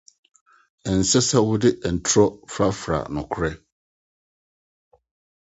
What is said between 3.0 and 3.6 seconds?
Nokware